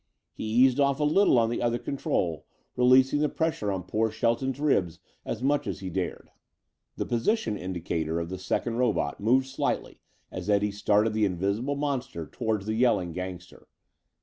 [0.33, 4.59] He eased off a little on the other control, releasing the pressure on poor Shelton's
[4.59, 6.31] ribs as much as he dared.
[6.95, 9.99] The position indicator of the second robot moved slightly
[10.31, 13.67] as Eddie started the invisible monster toward the yelling gangster.